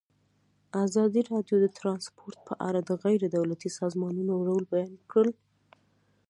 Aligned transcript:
ازادي 0.85 1.21
راډیو 1.31 1.57
د 1.61 1.67
ترانسپورټ 1.77 2.37
په 2.47 2.53
اړه 2.67 2.79
د 2.83 2.91
غیر 3.03 3.21
دولتي 3.37 3.69
سازمانونو 3.79 4.33
رول 4.47 4.63
بیان 4.73 4.93
کړی. 5.11 5.33